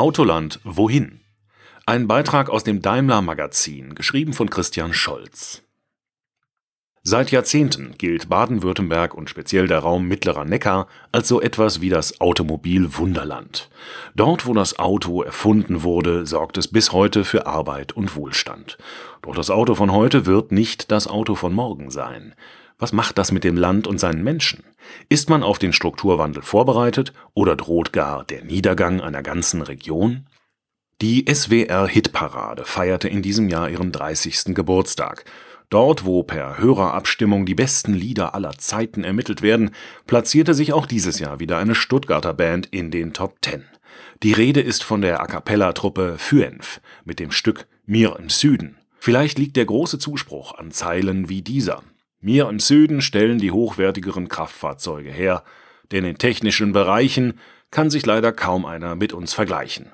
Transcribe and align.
Autoland 0.00 0.60
wohin? 0.64 1.20
Ein 1.84 2.08
Beitrag 2.08 2.48
aus 2.48 2.64
dem 2.64 2.80
Daimler 2.80 3.20
Magazin, 3.20 3.94
geschrieben 3.94 4.32
von 4.32 4.48
Christian 4.48 4.94
Scholz. 4.94 5.62
Seit 7.02 7.30
Jahrzehnten 7.30 7.96
gilt 7.98 8.30
Baden-Württemberg 8.30 9.12
und 9.12 9.28
speziell 9.28 9.66
der 9.66 9.80
Raum 9.80 10.08
Mittlerer 10.08 10.46
Neckar 10.46 10.86
als 11.12 11.28
so 11.28 11.42
etwas 11.42 11.82
wie 11.82 11.90
das 11.90 12.18
Automobil-Wunderland. 12.18 13.68
Dort, 14.14 14.46
wo 14.46 14.54
das 14.54 14.78
Auto 14.78 15.20
erfunden 15.20 15.82
wurde, 15.82 16.24
sorgt 16.24 16.56
es 16.56 16.68
bis 16.68 16.92
heute 16.92 17.22
für 17.22 17.46
Arbeit 17.46 17.92
und 17.92 18.16
Wohlstand. 18.16 18.78
Doch 19.20 19.34
das 19.34 19.50
Auto 19.50 19.74
von 19.74 19.92
heute 19.92 20.24
wird 20.24 20.50
nicht 20.50 20.90
das 20.90 21.08
Auto 21.08 21.34
von 21.34 21.52
morgen 21.52 21.90
sein. 21.90 22.34
Was 22.80 22.92
macht 22.92 23.18
das 23.18 23.30
mit 23.30 23.44
dem 23.44 23.58
Land 23.58 23.86
und 23.86 24.00
seinen 24.00 24.24
Menschen? 24.24 24.64
Ist 25.10 25.28
man 25.28 25.42
auf 25.42 25.58
den 25.58 25.74
Strukturwandel 25.74 26.42
vorbereitet 26.42 27.12
oder 27.34 27.54
droht 27.54 27.92
gar 27.92 28.24
der 28.24 28.42
Niedergang 28.42 29.02
einer 29.02 29.22
ganzen 29.22 29.60
Region? 29.60 30.26
Die 31.02 31.26
SWR-Hitparade 31.30 32.64
feierte 32.64 33.08
in 33.08 33.20
diesem 33.20 33.50
Jahr 33.50 33.68
ihren 33.68 33.92
30. 33.92 34.54
Geburtstag. 34.54 35.26
Dort, 35.68 36.06
wo 36.06 36.22
per 36.22 36.56
Hörerabstimmung 36.58 37.44
die 37.44 37.54
besten 37.54 37.92
Lieder 37.92 38.34
aller 38.34 38.56
Zeiten 38.56 39.04
ermittelt 39.04 39.42
werden, 39.42 39.72
platzierte 40.06 40.54
sich 40.54 40.72
auch 40.72 40.86
dieses 40.86 41.18
Jahr 41.18 41.38
wieder 41.38 41.58
eine 41.58 41.74
Stuttgarter 41.74 42.32
Band 42.32 42.66
in 42.66 42.90
den 42.90 43.12
Top 43.12 43.42
Ten. 43.42 43.64
Die 44.22 44.32
Rede 44.32 44.60
ist 44.62 44.84
von 44.84 45.02
der 45.02 45.20
A 45.20 45.26
cappella-Truppe 45.26 46.16
Fyenf 46.16 46.80
mit 47.04 47.20
dem 47.20 47.30
Stück 47.30 47.66
Mir 47.84 48.16
im 48.18 48.30
Süden. 48.30 48.78
Vielleicht 48.98 49.38
liegt 49.38 49.56
der 49.56 49.66
große 49.66 49.98
Zuspruch 49.98 50.54
an 50.54 50.70
Zeilen 50.70 51.28
wie 51.28 51.42
dieser. 51.42 51.82
Mir 52.20 52.48
im 52.48 52.60
Süden 52.60 53.00
stellen 53.00 53.38
die 53.38 53.50
hochwertigeren 53.50 54.28
Kraftfahrzeuge 54.28 55.10
her, 55.10 55.42
denn 55.90 56.04
in 56.04 56.18
technischen 56.18 56.72
Bereichen 56.72 57.38
kann 57.70 57.90
sich 57.90 58.04
leider 58.04 58.32
kaum 58.32 58.66
einer 58.66 58.94
mit 58.94 59.12
uns 59.12 59.32
vergleichen. 59.32 59.92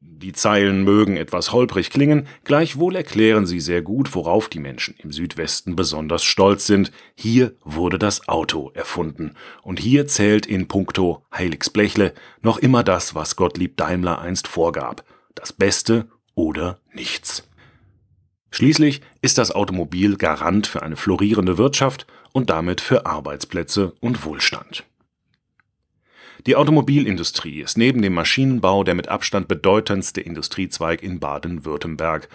Die 0.00 0.32
Zeilen 0.32 0.84
mögen 0.84 1.16
etwas 1.16 1.52
holprig 1.52 1.90
klingen, 1.90 2.28
gleichwohl 2.44 2.94
erklären 2.94 3.46
sie 3.46 3.58
sehr 3.58 3.82
gut, 3.82 4.14
worauf 4.14 4.48
die 4.48 4.60
Menschen 4.60 4.94
im 4.98 5.10
Südwesten 5.10 5.74
besonders 5.74 6.22
stolz 6.22 6.66
sind. 6.66 6.92
Hier 7.16 7.54
wurde 7.64 7.98
das 7.98 8.28
Auto 8.28 8.70
erfunden. 8.74 9.34
Und 9.62 9.80
hier 9.80 10.06
zählt 10.06 10.46
in 10.46 10.68
puncto 10.68 11.24
Heiligsblechle 11.34 12.14
noch 12.42 12.58
immer 12.58 12.84
das, 12.84 13.16
was 13.16 13.34
Gottlieb 13.34 13.76
Daimler 13.76 14.20
einst 14.20 14.46
vorgab. 14.46 15.04
Das 15.34 15.52
Beste 15.52 16.06
oder 16.36 16.78
nichts. 16.92 17.47
Schließlich 18.50 19.02
ist 19.20 19.38
das 19.38 19.52
Automobil 19.52 20.16
Garant 20.16 20.66
für 20.66 20.82
eine 20.82 20.96
florierende 20.96 21.58
Wirtschaft 21.58 22.06
und 22.32 22.50
damit 22.50 22.80
für 22.80 23.06
Arbeitsplätze 23.06 23.92
und 24.00 24.24
Wohlstand. 24.24 24.84
Die 26.46 26.56
Automobilindustrie 26.56 27.60
ist 27.60 27.76
neben 27.76 28.00
dem 28.00 28.14
Maschinenbau 28.14 28.84
der 28.84 28.94
mit 28.94 29.08
Abstand 29.08 29.48
bedeutendste 29.48 30.20
Industriezweig 30.20 31.02
in 31.02 31.18
Baden-Württemberg 31.18 32.28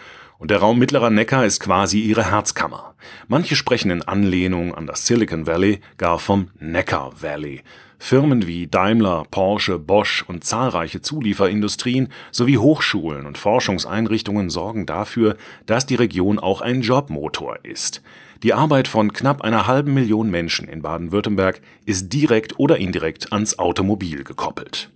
und 0.44 0.52
der 0.52 0.58
Raum 0.60 0.78
Mittlerer 0.78 1.10
Neckar 1.10 1.46
ist 1.46 1.62
quasi 1.62 2.02
ihre 2.02 2.30
Herzkammer. 2.30 2.96
Manche 3.30 3.56
sprechen 3.56 3.90
in 3.92 4.02
Anlehnung 4.02 4.76
an 4.76 4.86
das 4.86 5.08
Silicon 5.08 5.48
Valley 5.48 5.80
gar 5.98 6.20
vom 6.20 6.50
Neckar 6.60 7.14
Valley. 7.22 7.62
Firmen 7.98 8.46
wie 8.46 8.68
Daimler, 8.68 9.24
Porsche, 9.32 9.80
Bosch 9.80 10.26
und 10.28 10.44
zahlreiche 10.44 11.02
Zulieferindustrien 11.02 12.10
sowie 12.32 12.58
Hochschulen 12.58 13.26
und 13.26 13.38
Forschungseinrichtungen 13.38 14.50
sorgen 14.50 14.86
dafür, 14.86 15.38
dass 15.66 15.86
die 15.86 15.96
Region 15.96 16.40
auch 16.40 16.60
ein 16.60 16.82
Jobmotor 16.82 17.60
ist. 17.64 18.02
Die 18.44 18.54
Arbeit 18.54 18.90
von 18.90 19.14
knapp 19.14 19.44
einer 19.44 19.66
halben 19.66 19.94
Million 19.94 20.30
Menschen 20.30 20.68
in 20.68 20.82
Baden-Württemberg 20.82 21.62
ist 21.86 22.12
direkt 22.12 22.60
oder 22.60 22.76
indirekt 22.76 23.32
ans 23.32 23.60
Automobil 23.60 24.26
gekoppelt. 24.26 24.90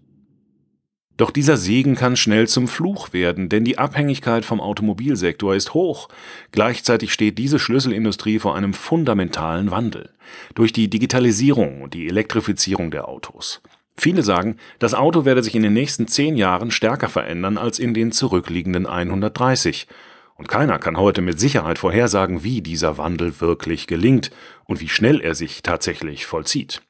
Doch 1.17 1.31
dieser 1.31 1.57
Segen 1.57 1.95
kann 1.95 2.15
schnell 2.15 2.47
zum 2.47 2.67
Fluch 2.67 3.11
werden, 3.11 3.49
denn 3.49 3.65
die 3.65 3.79
Abhängigkeit 3.79 4.45
vom 4.45 4.61
Automobilsektor 4.61 5.55
ist 5.55 5.73
hoch. 5.73 6.09
Gleichzeitig 6.51 7.11
steht 7.11 7.39
diese 7.39 7.57
Schlüsselindustrie 7.57 8.37
vor 8.37 8.55
einem 8.55 8.73
fundamentalen 8.75 9.71
Wandel. 9.71 10.11
Durch 10.53 10.73
die 10.73 10.89
Digitalisierung 10.89 11.81
und 11.81 11.95
die 11.95 12.07
Elektrifizierung 12.07 12.91
der 12.91 13.07
Autos. 13.07 13.61
Viele 13.99 14.21
sagen, 14.21 14.57
das 14.77 14.93
Auto 14.93 15.25
werde 15.25 15.41
sich 15.41 15.55
in 15.55 15.63
den 15.63 15.73
nächsten 15.73 16.07
zehn 16.07 16.37
Jahren 16.37 16.69
stärker 16.69 17.09
verändern 17.09 17.57
als 17.57 17.79
in 17.79 17.95
den 17.95 18.11
zurückliegenden 18.11 18.85
130. 18.85 19.87
Und 20.35 20.47
keiner 20.47 20.77
kann 20.77 20.97
heute 20.97 21.23
mit 21.23 21.39
Sicherheit 21.39 21.79
vorhersagen, 21.79 22.43
wie 22.43 22.61
dieser 22.61 22.99
Wandel 22.99 23.41
wirklich 23.41 23.87
gelingt 23.87 24.29
und 24.65 24.81
wie 24.81 24.89
schnell 24.89 25.19
er 25.19 25.33
sich 25.33 25.63
tatsächlich 25.63 26.27
vollzieht. 26.27 26.83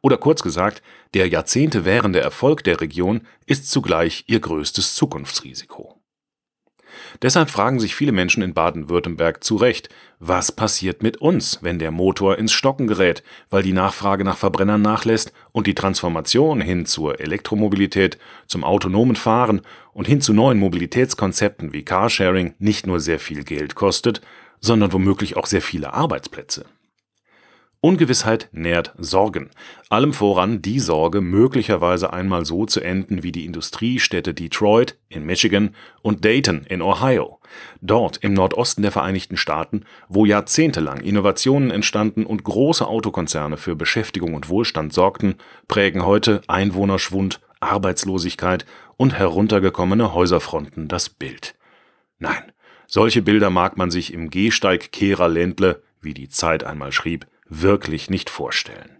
Oder 0.00 0.16
kurz 0.16 0.42
gesagt, 0.42 0.82
der 1.14 1.28
Jahrzehnte 1.28 1.84
währende 1.84 2.20
Erfolg 2.20 2.64
der 2.64 2.80
Region 2.80 3.22
ist 3.46 3.70
zugleich 3.70 4.24
ihr 4.26 4.40
größtes 4.40 4.94
Zukunftsrisiko. 4.94 5.98
Deshalb 7.22 7.50
fragen 7.50 7.80
sich 7.80 7.94
viele 7.94 8.12
Menschen 8.12 8.42
in 8.42 8.54
Baden-Württemberg 8.54 9.42
zu 9.42 9.56
Recht, 9.56 9.88
was 10.18 10.52
passiert 10.52 11.02
mit 11.02 11.18
uns, 11.18 11.62
wenn 11.62 11.78
der 11.78 11.90
Motor 11.90 12.38
ins 12.38 12.52
Stocken 12.52 12.86
gerät, 12.86 13.22
weil 13.50 13.62
die 13.62 13.72
Nachfrage 13.72 14.24
nach 14.24 14.36
Verbrennern 14.36 14.82
nachlässt 14.82 15.32
und 15.52 15.66
die 15.66 15.74
Transformation 15.74 16.60
hin 16.60 16.86
zur 16.86 17.20
Elektromobilität, 17.20 18.18
zum 18.46 18.64
autonomen 18.64 19.16
Fahren 19.16 19.62
und 19.92 20.06
hin 20.06 20.20
zu 20.20 20.32
neuen 20.32 20.58
Mobilitätskonzepten 20.58 21.72
wie 21.72 21.84
Carsharing 21.84 22.54
nicht 22.58 22.86
nur 22.86 23.00
sehr 23.00 23.20
viel 23.20 23.44
Geld 23.44 23.74
kostet, 23.74 24.20
sondern 24.60 24.92
womöglich 24.92 25.36
auch 25.36 25.46
sehr 25.46 25.62
viele 25.62 25.92
Arbeitsplätze. 25.92 26.66
Ungewissheit 27.80 28.48
nährt 28.50 28.92
Sorgen. 28.98 29.50
Allem 29.88 30.12
voran 30.12 30.62
die 30.62 30.80
Sorge, 30.80 31.20
möglicherweise 31.20 32.12
einmal 32.12 32.44
so 32.44 32.66
zu 32.66 32.80
enden 32.80 33.22
wie 33.22 33.30
die 33.30 33.44
Industriestädte 33.44 34.34
Detroit 34.34 34.98
in 35.08 35.24
Michigan 35.24 35.76
und 36.02 36.24
Dayton 36.24 36.64
in 36.68 36.82
Ohio. 36.82 37.38
Dort 37.80 38.16
im 38.16 38.32
Nordosten 38.32 38.82
der 38.82 38.90
Vereinigten 38.90 39.36
Staaten, 39.36 39.84
wo 40.08 40.24
jahrzehntelang 40.24 41.00
Innovationen 41.02 41.70
entstanden 41.70 42.26
und 42.26 42.42
große 42.42 42.84
Autokonzerne 42.84 43.56
für 43.56 43.76
Beschäftigung 43.76 44.34
und 44.34 44.48
Wohlstand 44.48 44.92
sorgten, 44.92 45.36
prägen 45.68 46.04
heute 46.04 46.40
Einwohnerschwund, 46.48 47.40
Arbeitslosigkeit 47.60 48.66
und 48.96 49.14
heruntergekommene 49.14 50.14
Häuserfronten 50.14 50.88
das 50.88 51.08
Bild. 51.08 51.54
Nein, 52.18 52.50
solche 52.88 53.22
Bilder 53.22 53.50
mag 53.50 53.76
man 53.76 53.92
sich 53.92 54.12
im 54.12 54.30
Gehsteig 54.30 54.90
Ländle, 55.28 55.82
wie 56.00 56.14
die 56.14 56.28
Zeit 56.28 56.64
einmal 56.64 56.90
schrieb, 56.90 57.26
wirklich 57.48 58.10
nicht 58.10 58.30
vorstellen. 58.30 58.98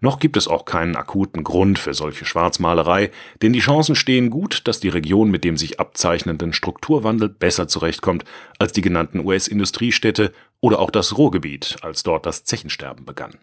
Noch 0.00 0.20
gibt 0.20 0.36
es 0.36 0.48
auch 0.48 0.64
keinen 0.64 0.96
akuten 0.96 1.44
Grund 1.44 1.78
für 1.78 1.94
solche 1.94 2.24
Schwarzmalerei, 2.24 3.10
denn 3.42 3.52
die 3.52 3.60
Chancen 3.60 3.96
stehen 3.96 4.30
gut, 4.30 4.66
dass 4.66 4.80
die 4.80 4.88
Region 4.88 5.30
mit 5.30 5.44
dem 5.44 5.56
sich 5.56 5.80
abzeichnenden 5.80 6.52
Strukturwandel 6.52 7.28
besser 7.28 7.68
zurechtkommt 7.68 8.24
als 8.58 8.72
die 8.72 8.80
genannten 8.80 9.24
US-Industriestädte 9.24 10.32
oder 10.60 10.78
auch 10.78 10.90
das 10.90 11.18
Ruhrgebiet, 11.18 11.76
als 11.82 12.02
dort 12.02 12.26
das 12.26 12.44
Zechensterben 12.44 13.04
begann. 13.04 13.38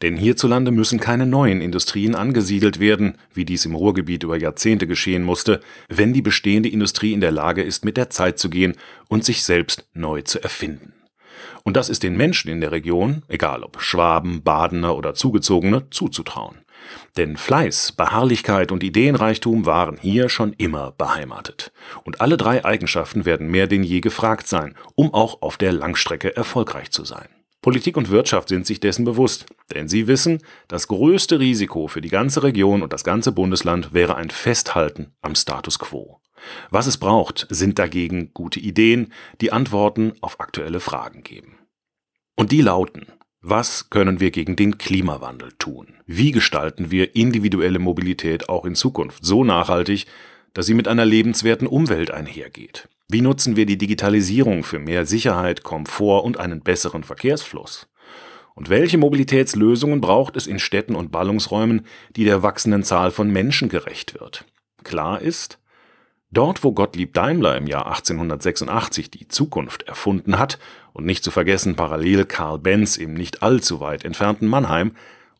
Denn 0.00 0.16
hierzulande 0.16 0.70
müssen 0.70 1.00
keine 1.00 1.26
neuen 1.26 1.60
Industrien 1.60 2.14
angesiedelt 2.14 2.78
werden, 2.78 3.18
wie 3.34 3.44
dies 3.44 3.64
im 3.64 3.74
Ruhrgebiet 3.74 4.22
über 4.22 4.38
Jahrzehnte 4.38 4.86
geschehen 4.86 5.24
musste, 5.24 5.60
wenn 5.88 6.12
die 6.12 6.22
bestehende 6.22 6.68
Industrie 6.68 7.12
in 7.12 7.20
der 7.20 7.32
Lage 7.32 7.62
ist, 7.62 7.84
mit 7.84 7.96
der 7.96 8.08
Zeit 8.08 8.38
zu 8.38 8.48
gehen 8.48 8.76
und 9.08 9.24
sich 9.24 9.42
selbst 9.42 9.88
neu 9.94 10.22
zu 10.22 10.40
erfinden. 10.40 10.92
Und 11.68 11.76
das 11.76 11.90
ist 11.90 12.02
den 12.02 12.16
Menschen 12.16 12.50
in 12.50 12.62
der 12.62 12.72
Region, 12.72 13.24
egal 13.28 13.62
ob 13.62 13.82
Schwaben, 13.82 14.42
Badener 14.42 14.96
oder 14.96 15.12
Zugezogene, 15.12 15.82
zuzutrauen. 15.90 16.62
Denn 17.18 17.36
Fleiß, 17.36 17.92
Beharrlichkeit 17.92 18.72
und 18.72 18.82
Ideenreichtum 18.82 19.66
waren 19.66 19.98
hier 19.98 20.30
schon 20.30 20.54
immer 20.54 20.92
beheimatet. 20.92 21.70
Und 22.04 22.22
alle 22.22 22.38
drei 22.38 22.64
Eigenschaften 22.64 23.26
werden 23.26 23.48
mehr 23.48 23.66
denn 23.66 23.82
je 23.82 24.00
gefragt 24.00 24.48
sein, 24.48 24.76
um 24.94 25.12
auch 25.12 25.42
auf 25.42 25.58
der 25.58 25.72
Langstrecke 25.72 26.34
erfolgreich 26.34 26.90
zu 26.90 27.04
sein. 27.04 27.28
Politik 27.60 27.98
und 27.98 28.08
Wirtschaft 28.08 28.48
sind 28.48 28.66
sich 28.66 28.80
dessen 28.80 29.04
bewusst, 29.04 29.44
denn 29.74 29.88
sie 29.88 30.06
wissen, 30.06 30.38
das 30.68 30.88
größte 30.88 31.38
Risiko 31.38 31.86
für 31.86 32.00
die 32.00 32.08
ganze 32.08 32.44
Region 32.44 32.80
und 32.80 32.94
das 32.94 33.04
ganze 33.04 33.30
Bundesland 33.30 33.92
wäre 33.92 34.16
ein 34.16 34.30
Festhalten 34.30 35.12
am 35.20 35.34
Status 35.34 35.78
quo. 35.78 36.18
Was 36.70 36.86
es 36.86 36.98
braucht, 36.98 37.46
sind 37.50 37.78
dagegen 37.78 38.32
gute 38.34 38.60
Ideen, 38.60 39.12
die 39.40 39.52
Antworten 39.52 40.12
auf 40.20 40.40
aktuelle 40.40 40.80
Fragen 40.80 41.22
geben. 41.22 41.58
Und 42.36 42.52
die 42.52 42.60
lauten, 42.60 43.06
was 43.40 43.88
können 43.90 44.20
wir 44.20 44.30
gegen 44.30 44.56
den 44.56 44.78
Klimawandel 44.78 45.52
tun? 45.58 45.94
Wie 46.06 46.32
gestalten 46.32 46.90
wir 46.90 47.14
individuelle 47.14 47.78
Mobilität 47.78 48.48
auch 48.48 48.64
in 48.64 48.74
Zukunft 48.74 49.24
so 49.24 49.44
nachhaltig, 49.44 50.06
dass 50.54 50.66
sie 50.66 50.74
mit 50.74 50.88
einer 50.88 51.04
lebenswerten 51.04 51.68
Umwelt 51.68 52.10
einhergeht? 52.10 52.88
Wie 53.08 53.20
nutzen 53.20 53.56
wir 53.56 53.64
die 53.64 53.78
Digitalisierung 53.78 54.64
für 54.64 54.78
mehr 54.78 55.06
Sicherheit, 55.06 55.62
Komfort 55.62 56.24
und 56.24 56.38
einen 56.38 56.60
besseren 56.60 57.04
Verkehrsfluss? 57.04 57.88
Und 58.54 58.70
welche 58.70 58.98
Mobilitätslösungen 58.98 60.00
braucht 60.00 60.36
es 60.36 60.48
in 60.48 60.58
Städten 60.58 60.96
und 60.96 61.12
Ballungsräumen, 61.12 61.86
die 62.16 62.24
der 62.24 62.42
wachsenden 62.42 62.82
Zahl 62.82 63.12
von 63.12 63.30
Menschen 63.30 63.68
gerecht 63.68 64.18
wird? 64.18 64.44
Klar 64.82 65.22
ist, 65.22 65.60
Dort, 66.30 66.62
wo 66.62 66.72
Gottlieb 66.72 67.14
Daimler 67.14 67.56
im 67.56 67.66
Jahr 67.66 67.86
1886 67.86 69.10
die 69.10 69.28
Zukunft 69.28 69.82
erfunden 69.84 70.38
hat 70.38 70.58
und 70.92 71.06
nicht 71.06 71.24
zu 71.24 71.30
vergessen 71.30 71.76
parallel 71.76 72.26
Karl 72.26 72.58
Benz 72.58 72.96
im 72.96 73.14
nicht 73.14 73.42
allzu 73.42 73.80
weit 73.80 74.04
entfernten 74.04 74.46
Mannheim 74.46 74.94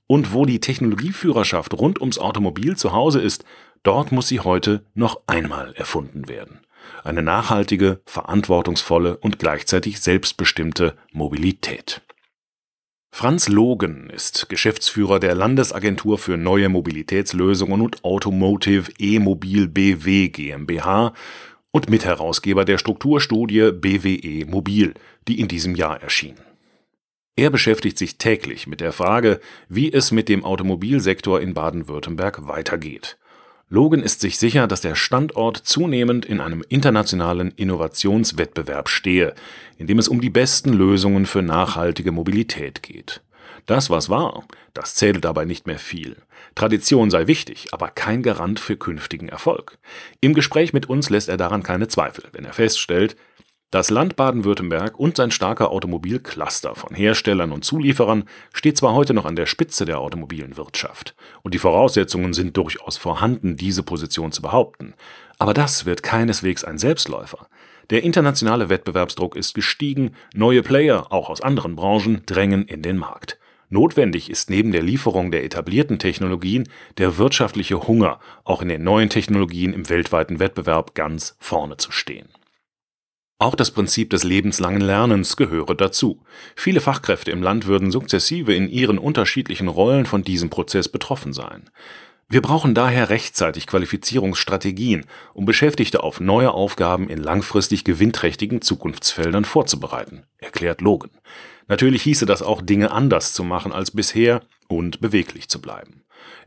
und 0.07 0.33
wo 0.33 0.47
die 0.47 0.61
Technologieführerschaft 0.61 1.75
rund 1.75 2.01
ums 2.01 2.19
Automobil 2.19 2.77
zu 2.77 2.93
Hause 2.93 3.21
ist, 3.21 3.45
Dort 3.83 4.13
muss 4.13 4.29
sie 4.29 4.41
heute 4.41 4.85
noch 4.95 5.21
einmal 5.27 5.73
erfunden 5.75 6.29
werden. 6.29 6.61
Eine 7.05 7.23
nachhaltige, 7.23 8.01
verantwortungsvolle 8.07 9.17
und 9.17 9.39
gleichzeitig 9.39 10.01
selbstbestimmte 10.01 10.97
Mobilität. 11.13 12.03
Franz 13.19 13.49
Logen 13.49 14.11
ist 14.11 14.49
Geschäftsführer 14.49 15.19
der 15.19 15.35
Landesagentur 15.35 16.19
für 16.19 16.37
neue 16.37 16.69
Mobilitätslösungen 16.69 17.81
und 17.81 18.05
Automotive 18.05 18.93
E-Mobil 18.97 19.67
BW 19.67 20.29
GmbH 20.29 21.13
und 21.73 21.91
Mitherausgeber 21.91 22.65
der 22.65 22.79
Strukturstudie 22.79 23.73
BWE 23.73 24.47
Mobil, 24.47 24.95
die 25.27 25.41
in 25.41 25.49
diesem 25.49 25.75
Jahr 25.75 26.01
erschien. 26.01 26.37
Er 27.35 27.51
beschäftigt 27.51 27.99
sich 27.99 28.19
täglich 28.19 28.69
mit 28.69 28.81
der 28.81 28.93
Frage, 28.93 29.41
wie 29.69 29.93
es 29.93 30.13
mit 30.13 30.29
dem 30.29 30.45
Automobilsektor 30.45 31.41
in 31.41 31.55
Baden-Württemberg 31.55 32.47
weitergeht. 32.47 33.19
Logan 33.71 34.03
ist 34.03 34.23
sich 34.23 34.39
sicher, 34.39 34.67
dass 34.67 34.81
der 34.81 34.95
Standort 34.95 35.59
zunehmend 35.59 36.25
in 36.25 36.41
einem 36.41 36.65
internationalen 36.71 37.51
Innovationswettbewerb 37.51 38.89
stehe, 38.89 39.35
in 39.77 39.87
dem 39.87 39.99
es 39.99 40.09
um 40.09 40.23
die 40.23 40.31
besten 40.31 40.73
Lösungen 40.73 41.27
für 41.27 41.43
nachhaltige 41.43 42.11
Mobilität 42.11 42.83
geht. 42.83 43.21
Das, 43.67 43.91
was 43.91 44.09
war, 44.09 44.45
das 44.73 44.95
zähle 44.95 45.21
dabei 45.21 45.45
nicht 45.45 45.67
mehr 45.67 45.79
viel. 45.79 46.17
Tradition 46.55 47.11
sei 47.11 47.27
wichtig, 47.27 47.67
aber 47.73 47.89
kein 47.89 48.23
Garant 48.23 48.59
für 48.59 48.79
künftigen 48.79 49.29
Erfolg. 49.29 49.77
Im 50.21 50.33
Gespräch 50.33 50.73
mit 50.73 50.89
uns 50.89 51.11
lässt 51.11 51.29
er 51.29 51.37
daran 51.37 51.63
keine 51.63 51.89
Zweifel, 51.89 52.25
wenn 52.33 52.47
er 52.47 52.55
feststellt, 52.55 53.17
das 53.71 53.91
Land 53.91 54.17
Baden-Württemberg 54.17 54.99
und 54.99 55.17
sein 55.19 55.31
starker 55.31 55.71
Automobilcluster 55.71 56.75
von 56.75 56.95
Herstellern 56.95 57.53
und 57.53 57.65
Zulieferern 57.65 58.25
steht 58.55 58.79
zwar 58.79 58.95
heute 58.95 59.13
noch 59.13 59.27
an 59.27 59.37
der 59.37 59.45
Spitze 59.45 59.85
der 59.85 60.01
automobilen 60.01 60.57
Wirtschaft, 60.57 61.15
und 61.43 61.53
die 61.53 61.59
Voraussetzungen 61.59 62.33
sind 62.33 62.57
durchaus 62.57 62.97
vorhanden, 62.97 63.57
diese 63.57 63.83
Position 63.83 64.33
zu 64.33 64.41
behaupten, 64.41 64.95
aber 65.39 65.53
das 65.53 65.85
wird 65.85 66.03
keineswegs 66.03 66.65
ein 66.65 66.79
Selbstläufer. 66.79 67.49
Der 67.91 68.03
internationale 68.05 68.71
Wettbewerbsdruck 68.71 69.37
ist 69.37 69.55
gestiegen, 69.55 70.13
neue 70.35 70.63
Player, 70.63 71.13
auch 71.13 71.29
aus 71.29 71.43
anderen 71.43 71.77
Branchen, 71.77 72.23
drängen 72.25 72.67
in 72.67 72.83
den 72.83 72.97
Markt. 72.97 73.39
Notwendig 73.71 74.31
ist 74.31 74.49
neben 74.49 74.73
der 74.73 74.83
Lieferung 74.83 75.31
der 75.31 75.45
etablierten 75.45 75.99
Technologien 75.99 76.69
der 76.97 77.19
wirtschaftliche 77.19 77.87
Hunger, 77.87 78.19
auch 78.45 78.63
in 78.63 78.69
den 78.69 78.83
neuen 78.83 79.11
Technologien 79.11 79.75
im 79.75 79.91
weltweiten 79.91 80.39
Wettbewerb 80.39 80.95
ganz 80.95 81.37
vorne 81.39 81.77
zu 81.77 81.93
stehen. 81.93 82.29
Auch 83.41 83.55
das 83.55 83.71
Prinzip 83.71 84.11
des 84.11 84.25
lebenslangen 84.25 84.81
Lernens 84.81 85.37
gehöre 85.37 85.77
dazu. 85.77 86.21
Viele 86.57 86.81
Fachkräfte 86.81 87.31
im 87.31 87.41
Land 87.41 87.67
würden 87.67 87.93
sukzessive 87.93 88.53
in 88.53 88.69
ihren 88.69 88.99
unterschiedlichen 88.99 89.69
Rollen 89.69 90.07
von 90.07 90.25
diesem 90.25 90.51
Prozess 90.51 90.89
betroffen 90.89 91.33
sein. 91.33 91.71
Wir 92.29 92.43
brauchen 92.43 92.75
daher 92.75 93.11
rechtzeitig 93.11 93.69
Qualifizierungsstrategien, 93.69 95.07
um 95.35 95.45
Beschäftigte 95.45 96.03
auf 96.03 96.19
neue 96.21 96.51
Aufgaben 96.51 97.09
in 97.09 97.19
langfristig 97.19 97.85
gewinnträchtigen 97.85 98.61
Zukunftsfeldern 98.61 99.45
vorzubereiten, 99.45 100.25
erklärt 100.39 100.81
Logan. 100.81 101.11
Natürlich 101.69 102.03
hieße 102.03 102.27
das 102.27 102.43
auch 102.43 102.61
Dinge 102.61 102.91
anders 102.91 103.33
zu 103.33 103.45
machen 103.45 103.73
als 103.73 103.93
bisher 103.93 104.43
und 104.67 105.01
beweglich 105.01 105.49
zu 105.49 105.61
bleiben. 105.61 106.03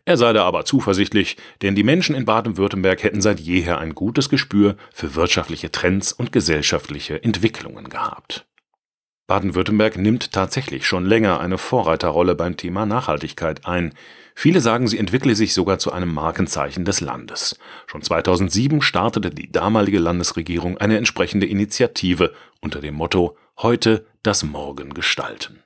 Er 0.05 0.17
sei 0.17 0.33
da 0.33 0.45
aber 0.45 0.65
zuversichtlich, 0.65 1.37
denn 1.61 1.75
die 1.75 1.83
Menschen 1.83 2.15
in 2.15 2.25
Baden-Württemberg 2.25 3.03
hätten 3.03 3.21
seit 3.21 3.39
jeher 3.39 3.77
ein 3.77 3.93
gutes 3.93 4.29
Gespür 4.29 4.75
für 4.91 5.15
wirtschaftliche 5.15 5.71
Trends 5.71 6.11
und 6.11 6.31
gesellschaftliche 6.31 7.23
Entwicklungen 7.23 7.89
gehabt. 7.89 8.45
Baden-Württemberg 9.27 9.97
nimmt 9.97 10.33
tatsächlich 10.33 10.85
schon 10.85 11.05
länger 11.05 11.39
eine 11.39 11.57
Vorreiterrolle 11.57 12.35
beim 12.35 12.57
Thema 12.57 12.85
Nachhaltigkeit 12.85 13.65
ein. 13.65 13.93
Viele 14.35 14.59
sagen, 14.59 14.89
sie 14.89 14.97
entwickle 14.97 15.35
sich 15.35 15.53
sogar 15.53 15.79
zu 15.79 15.93
einem 15.93 16.13
Markenzeichen 16.13 16.83
des 16.83 16.99
Landes. 16.99 17.57
Schon 17.87 18.01
2007 18.01 18.81
startete 18.81 19.29
die 19.29 19.49
damalige 19.49 19.99
Landesregierung 19.99 20.79
eine 20.79 20.97
entsprechende 20.97 21.45
Initiative 21.45 22.33
unter 22.59 22.81
dem 22.81 22.95
Motto 22.95 23.37
Heute 23.57 24.05
das 24.23 24.43
Morgen 24.43 24.93
gestalten. 24.93 25.63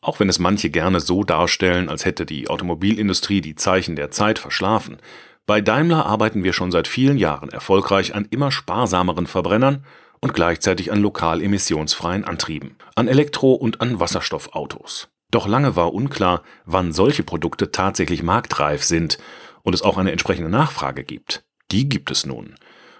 Auch 0.00 0.20
wenn 0.20 0.28
es 0.28 0.38
manche 0.38 0.70
gerne 0.70 1.00
so 1.00 1.24
darstellen, 1.24 1.88
als 1.88 2.04
hätte 2.04 2.24
die 2.24 2.48
Automobilindustrie 2.48 3.40
die 3.40 3.56
Zeichen 3.56 3.96
der 3.96 4.10
Zeit 4.10 4.38
verschlafen, 4.38 4.98
bei 5.46 5.60
Daimler 5.60 6.04
arbeiten 6.04 6.44
wir 6.44 6.52
schon 6.52 6.70
seit 6.70 6.86
vielen 6.86 7.16
Jahren 7.16 7.48
erfolgreich 7.48 8.14
an 8.14 8.26
immer 8.30 8.50
sparsameren 8.50 9.26
Verbrennern 9.26 9.84
und 10.20 10.34
gleichzeitig 10.34 10.92
an 10.92 11.00
lokal 11.00 11.42
emissionsfreien 11.42 12.24
Antrieben, 12.24 12.76
an 12.94 13.08
Elektro- 13.08 13.54
und 13.54 13.80
an 13.80 13.98
Wasserstoffautos. 13.98 15.08
Doch 15.30 15.46
lange 15.46 15.74
war 15.74 15.94
unklar, 15.94 16.42
wann 16.64 16.92
solche 16.92 17.22
Produkte 17.22 17.70
tatsächlich 17.70 18.22
marktreif 18.22 18.84
sind 18.84 19.18
und 19.62 19.74
es 19.74 19.82
auch 19.82 19.98
eine 19.98 20.12
entsprechende 20.12 20.50
Nachfrage 20.50 21.04
gibt. 21.04 21.44
Die 21.70 21.88
gibt 21.88 22.10
es 22.10 22.24
nun. 22.24 22.54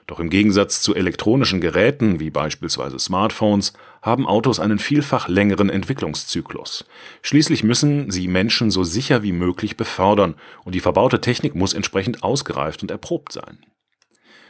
Doch 0.08 0.20
im 0.20 0.31
Gegensatz 0.31 0.81
zu 0.81 0.94
elektronischen 0.94 1.60
Geräten 1.60 2.19
wie 2.19 2.31
beispielsweise 2.31 2.99
Smartphones 2.99 3.75
haben 4.00 4.26
Autos 4.26 4.58
einen 4.58 4.78
vielfach 4.78 5.28
längeren 5.28 5.69
Entwicklungszyklus. 5.69 6.87
Schließlich 7.20 7.62
müssen 7.62 8.10
sie 8.10 8.26
Menschen 8.26 8.70
so 8.70 8.84
sicher 8.84 9.22
wie 9.22 9.32
möglich 9.32 9.76
befördern 9.76 10.34
und 10.64 10.75
die 10.75 10.81
verbaute 10.81 11.20
Technik 11.20 11.55
muss 11.55 11.75
entsprechend 11.75 12.22
ausgereift 12.22 12.81
und 12.81 12.90
erprobt 12.90 13.32
sein. 13.32 13.58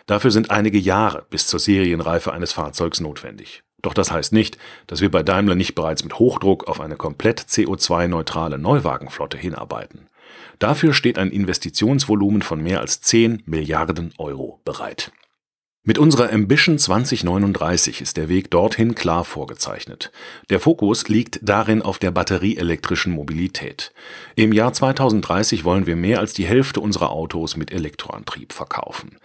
Dafür 0.06 0.30
sind 0.30 0.52
einige 0.52 0.78
Jahre 0.78 1.26
bis 1.28 1.48
zur 1.48 1.58
Serienreife 1.58 2.32
eines 2.32 2.52
Fahrzeugs 2.52 3.00
notwendig. 3.00 3.64
Doch 3.82 3.94
das 3.94 4.12
heißt 4.12 4.32
nicht, 4.32 4.58
dass 4.86 5.00
wir 5.00 5.10
bei 5.10 5.24
Daimler 5.24 5.56
nicht 5.56 5.74
bereits 5.74 6.04
mit 6.04 6.20
Hochdruck 6.20 6.68
auf 6.68 6.80
eine 6.80 6.96
komplett 6.96 7.40
CO2-neutrale 7.40 8.58
Neuwagenflotte 8.58 9.36
hinarbeiten. 9.36 10.06
Dafür 10.60 10.94
steht 10.94 11.18
ein 11.18 11.32
Investitionsvolumen 11.32 12.42
von 12.42 12.62
mehr 12.62 12.80
als 12.80 13.00
10 13.00 13.42
Milliarden 13.44 14.14
Euro 14.18 14.60
bereit. 14.64 15.10
Mit 15.84 15.96
unserer 15.96 16.32
Ambition 16.32 16.78
2039 16.78 18.02
ist 18.02 18.16
der 18.16 18.28
Weg 18.28 18.50
dorthin 18.50 18.94
klar 18.94 19.24
vorgezeichnet. 19.24 20.12
Der 20.50 20.60
Fokus 20.60 21.08
liegt 21.08 21.38
darin 21.42 21.80
auf 21.80 21.98
der 21.98 22.10
batterieelektrischen 22.10 23.12
Mobilität. 23.12 23.92
Im 24.34 24.52
Jahr 24.52 24.72
2030 24.72 25.64
wollen 25.64 25.86
wir 25.86 25.96
mehr 25.96 26.18
als 26.18 26.34
die 26.34 26.44
Hälfte 26.44 26.80
unserer 26.80 27.10
Autos 27.10 27.56
mit 27.56 27.72
Elektroantrieb 27.72 28.52
verkaufen. 28.52 29.16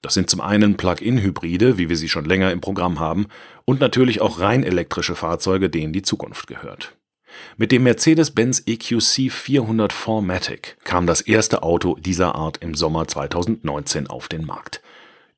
Das 0.00 0.14
sind 0.14 0.30
zum 0.30 0.40
einen 0.40 0.76
Plug-in-Hybride, 0.76 1.76
wie 1.76 1.88
wir 1.88 1.96
sie 1.96 2.08
schon 2.08 2.24
länger 2.24 2.52
im 2.52 2.60
Programm 2.60 3.00
haben, 3.00 3.26
und 3.64 3.80
natürlich 3.80 4.20
auch 4.20 4.40
rein 4.40 4.62
elektrische 4.62 5.16
Fahrzeuge, 5.16 5.68
denen 5.68 5.92
die 5.92 6.02
Zukunft 6.02 6.46
gehört. 6.46 6.96
Mit 7.56 7.72
dem 7.72 7.82
Mercedes-Benz 7.82 8.62
EQC 8.66 9.30
400 9.30 9.92
4MATIC 9.92 10.76
kam 10.84 11.06
das 11.06 11.20
erste 11.20 11.62
Auto 11.62 11.96
dieser 11.96 12.34
Art 12.34 12.58
im 12.58 12.74
Sommer 12.74 13.06
2019 13.06 14.06
auf 14.06 14.28
den 14.28 14.46
Markt. 14.46 14.80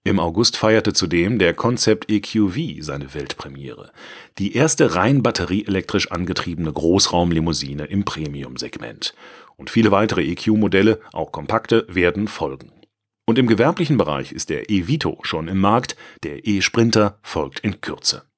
Im 0.03 0.19
August 0.19 0.57
feierte 0.57 0.95
zudem 0.95 1.39
der 1.39 1.53
Concept 1.53 2.11
EQV 2.11 2.83
seine 2.83 3.13
Weltpremiere, 3.13 3.93
die 4.39 4.55
erste 4.55 4.95
rein 4.95 5.23
batterieelektrisch 5.23 6.11
angetriebene 6.11 6.73
Großraumlimousine 6.73 7.85
im 7.85 8.07
Premium-Segment. 8.07 9.15
Und 9.59 9.69
viele 9.69 9.91
weitere 9.91 10.23
EQ-Modelle, 10.23 11.01
auch 11.13 11.33
kompakte, 11.33 11.87
werden 11.87 12.29
folgen. 12.29 12.73
Und 13.27 13.39
im 13.39 13.47
gewerblichen 13.47 13.99
Bereich 13.99 14.33
ist 14.33 14.49
der 14.49 14.71
e-Vito 14.71 15.19
schon 15.23 15.49
im 15.49 15.61
Markt, 15.61 15.97
der 16.23 16.47
e-Sprinter 16.47 17.19
folgt 17.23 17.61
in 17.61 17.83
Kürze. 17.83 18.30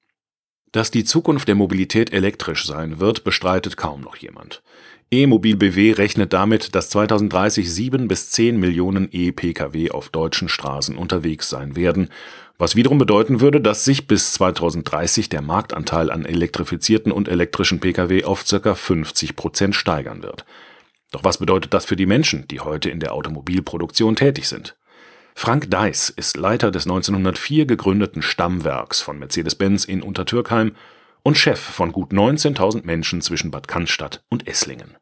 Dass 0.73 0.89
die 0.89 1.03
Zukunft 1.03 1.47
der 1.47 1.53
Mobilität 1.55 2.11
elektrisch 2.11 2.65
sein 2.65 2.99
wird, 2.99 3.23
bestreitet 3.23 3.77
kaum 3.77 4.01
noch 4.01 4.15
jemand. 4.15 4.63
E-Mobil 5.11 5.55
BW 5.55 5.91
rechnet 5.91 6.33
damit, 6.33 6.73
dass 6.73 6.89
2030 6.89 7.71
7 7.71 8.07
bis 8.07 8.31
10 8.31 8.59
Millionen 8.59 9.07
E-Pkw 9.11 9.91
auf 9.91 10.09
deutschen 10.09 10.49
Straßen 10.49 10.97
unterwegs 10.97 11.47
sein 11.47 11.75
werden, 11.75 12.09
was 12.57 12.75
wiederum 12.75 12.97
bedeuten 12.97 13.39
würde, 13.39 13.61
dass 13.61 13.85
sich 13.85 14.07
bis 14.07 14.33
2030 14.33 15.29
der 15.29 15.43
Marktanteil 15.43 16.09
an 16.09 16.25
elektrifizierten 16.25 17.11
und 17.11 17.27
elektrischen 17.27 17.79
Pkw 17.79 18.23
auf 18.23 18.43
ca. 18.43 18.73
50 18.73 19.35
Prozent 19.35 19.75
steigern 19.75 20.23
wird. 20.23 20.43
Doch 21.11 21.23
was 21.23 21.37
bedeutet 21.37 21.75
das 21.75 21.85
für 21.85 21.95
die 21.95 22.07
Menschen, 22.07 22.47
die 22.47 22.61
heute 22.61 22.89
in 22.89 22.99
der 22.99 23.13
Automobilproduktion 23.13 24.15
tätig 24.15 24.47
sind? 24.47 24.75
Frank 25.35 25.69
Deiss 25.69 26.09
ist 26.09 26.37
Leiter 26.37 26.71
des 26.71 26.85
1904 26.85 27.65
gegründeten 27.65 28.21
Stammwerks 28.21 29.01
von 29.01 29.19
Mercedes-Benz 29.19 29.85
in 29.85 30.01
Untertürkheim 30.01 30.75
und 31.23 31.37
Chef 31.37 31.59
von 31.59 31.91
gut 31.91 32.11
19.000 32.11 32.85
Menschen 32.85 33.21
zwischen 33.21 33.51
Bad 33.51 33.67
Cannstatt 33.67 34.23
und 34.29 34.47
Esslingen. 34.47 34.97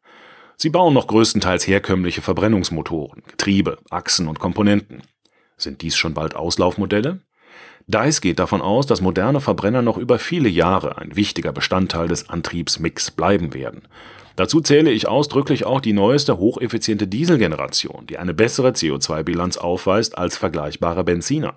Sie 0.56 0.70
bauen 0.70 0.94
noch 0.94 1.06
größtenteils 1.06 1.66
herkömmliche 1.66 2.22
Verbrennungsmotoren, 2.22 3.22
Getriebe, 3.26 3.78
Achsen 3.90 4.28
und 4.28 4.38
Komponenten. 4.38 5.02
Sind 5.56 5.82
dies 5.82 5.96
schon 5.96 6.14
bald 6.14 6.34
Auslaufmodelle? 6.34 7.20
Dice 7.86 8.20
geht 8.20 8.38
davon 8.38 8.62
aus, 8.62 8.86
dass 8.86 9.00
moderne 9.00 9.40
Verbrenner 9.40 9.82
noch 9.82 9.98
über 9.98 10.18
viele 10.18 10.48
Jahre 10.48 10.98
ein 10.98 11.16
wichtiger 11.16 11.52
Bestandteil 11.52 12.08
des 12.08 12.28
Antriebsmix 12.28 13.10
bleiben 13.10 13.54
werden. 13.54 13.82
Dazu 14.36 14.60
zähle 14.60 14.90
ich 14.90 15.08
ausdrücklich 15.08 15.66
auch 15.66 15.80
die 15.80 15.92
neueste 15.92 16.38
hocheffiziente 16.38 17.06
Dieselgeneration, 17.06 18.06
die 18.06 18.18
eine 18.18 18.34
bessere 18.34 18.70
CO2-Bilanz 18.70 19.58
aufweist 19.58 20.16
als 20.16 20.36
vergleichbare 20.36 21.04
Benziner. 21.04 21.54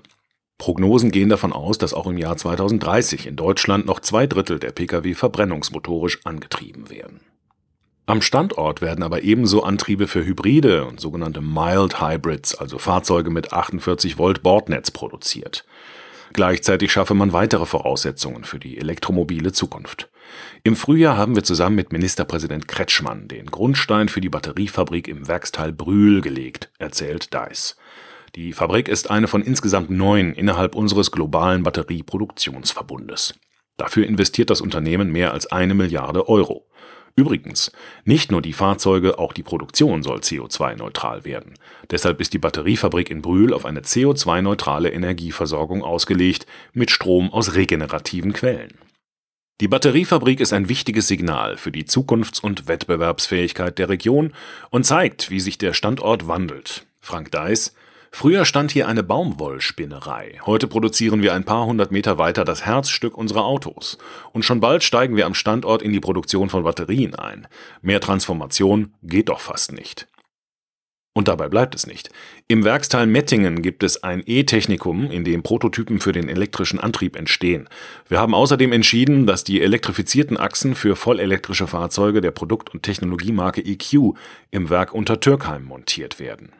Prognosen 0.57 1.11
gehen 1.11 1.29
davon 1.29 1.53
aus, 1.53 1.77
dass 1.77 1.93
auch 1.93 2.07
im 2.07 2.17
Jahr 2.17 2.37
2030 2.37 3.27
in 3.27 3.35
Deutschland 3.35 3.85
noch 3.85 3.99
zwei 3.99 4.25
Drittel 4.25 4.59
der 4.59 4.71
Pkw 4.71 5.13
verbrennungsmotorisch 5.13 6.19
angetrieben 6.25 6.89
werden. 6.89 7.19
Am 8.07 8.21
Standort 8.21 8.81
werden 8.81 9.03
aber 9.03 9.23
ebenso 9.23 9.63
Antriebe 9.63 10.07
für 10.07 10.23
Hybride 10.23 10.85
und 10.85 10.99
sogenannte 10.99 11.41
Mild 11.41 11.99
Hybrids, 11.99 12.53
also 12.53 12.77
Fahrzeuge 12.77 13.31
mit 13.31 13.51
48 13.51 14.17
Volt 14.17 14.43
Bordnetz 14.43 14.91
produziert. 14.91 15.65
Gleichzeitig 16.31 16.91
schaffe 16.91 17.15
man 17.15 17.33
weitere 17.33 17.65
Voraussetzungen 17.65 18.43
für 18.43 18.59
die 18.59 18.77
elektromobile 18.77 19.53
Zukunft. 19.53 20.09
Im 20.63 20.75
Frühjahr 20.75 21.17
haben 21.17 21.35
wir 21.35 21.43
zusammen 21.43 21.75
mit 21.75 21.91
Ministerpräsident 21.91 22.67
Kretschmann 22.67 23.27
den 23.27 23.47
Grundstein 23.47 24.09
für 24.09 24.21
die 24.21 24.29
Batteriefabrik 24.29 25.07
im 25.07 25.27
Werksteil 25.27 25.71
Brühl 25.71 26.21
gelegt, 26.21 26.71
erzählt 26.79 27.33
Dice. 27.33 27.75
Die 28.35 28.51
Fabrik 28.51 28.89
ist 28.89 29.09
eine 29.09 29.27
von 29.27 29.41
insgesamt 29.41 29.89
neun 29.89 30.33
innerhalb 30.33 30.75
unseres 30.75 31.11
globalen 31.11 31.63
Batterieproduktionsverbundes. 31.63 33.35
Dafür 33.77 34.05
investiert 34.05 34.49
das 34.49 34.61
Unternehmen 34.61 35.11
mehr 35.11 35.33
als 35.33 35.47
eine 35.47 35.73
Milliarde 35.73 36.27
Euro. 36.27 36.65
Übrigens, 37.17 37.71
nicht 38.03 38.31
nur 38.31 38.41
die 38.41 38.51
Fahrzeuge, 38.51 39.19
auch 39.19 39.31
die 39.31 39.43
Produktion 39.43 40.03
soll 40.03 40.19
CO2-neutral 40.19 41.23
werden. 41.23 41.53
Deshalb 41.89 42.19
ist 42.19 42.33
die 42.33 42.39
Batteriefabrik 42.39 43.09
in 43.09 43.21
Brühl 43.21 43.53
auf 43.53 43.65
eine 43.65 43.81
CO2-neutrale 43.81 44.89
Energieversorgung 44.89 45.81
ausgelegt, 45.81 46.45
mit 46.73 46.91
Strom 46.91 47.31
aus 47.31 47.55
regenerativen 47.55 48.33
Quellen. 48.33 48.73
Die 49.61 49.69
Batteriefabrik 49.69 50.41
ist 50.41 50.51
ein 50.51 50.67
wichtiges 50.67 51.07
Signal 51.07 51.55
für 51.55 51.71
die 51.71 51.85
Zukunfts- 51.85 52.41
und 52.41 52.67
Wettbewerbsfähigkeit 52.67 53.79
der 53.79 53.87
Region 53.87 54.33
und 54.69 54.85
zeigt, 54.85 55.29
wie 55.29 55.39
sich 55.39 55.57
der 55.57 55.73
Standort 55.73 56.27
wandelt. 56.27 56.85
Frank 56.99 57.31
Deiss, 57.31 57.73
Früher 58.11 58.45
stand 58.45 58.71
hier 58.71 58.87
eine 58.87 59.03
Baumwollspinnerei. 59.03 60.39
Heute 60.45 60.67
produzieren 60.67 61.21
wir 61.21 61.33
ein 61.33 61.43
paar 61.43 61.65
hundert 61.65 61.91
Meter 61.91 62.17
weiter 62.17 62.45
das 62.45 62.65
Herzstück 62.65 63.17
unserer 63.17 63.43
Autos. 63.43 63.97
Und 64.31 64.45
schon 64.45 64.61
bald 64.61 64.85
steigen 64.85 65.17
wir 65.17 65.25
am 65.25 65.33
Standort 65.33 65.81
in 65.81 65.91
die 65.91 65.99
Produktion 65.99 66.49
von 66.49 66.63
Batterien 66.63 67.13
ein. 67.15 67.45
Mehr 67.81 67.99
Transformation 67.99 68.93
geht 69.03 69.27
doch 69.27 69.41
fast 69.41 69.73
nicht. 69.73 70.07
Und 71.17 71.29
dabei 71.29 71.47
bleibt 71.47 71.75
es 71.75 71.87
nicht. 71.87 72.09
Im 72.49 72.65
Werksteil 72.65 73.07
Mettingen 73.07 73.61
gibt 73.61 73.83
es 73.83 74.03
ein 74.03 74.21
E-Technikum, 74.25 75.09
in 75.09 75.23
dem 75.23 75.43
Prototypen 75.43 76.01
für 76.01 76.11
den 76.11 76.27
elektrischen 76.27 76.77
Antrieb 76.77 77.15
entstehen. 77.15 77.69
Wir 78.09 78.19
haben 78.19 78.35
außerdem 78.35 78.73
entschieden, 78.73 79.25
dass 79.25 79.45
die 79.45 79.61
elektrifizierten 79.61 80.37
Achsen 80.37 80.75
für 80.75 80.97
vollelektrische 80.97 81.67
Fahrzeuge 81.67 82.19
der 82.19 82.31
Produkt- 82.31 82.73
und 82.73 82.83
Technologiemarke 82.83 83.61
EQ 83.61 84.13
im 84.51 84.69
Werk 84.69 84.93
unter 84.93 85.21
Türkheim 85.21 85.63
montiert 85.63 86.19
werden. 86.19 86.51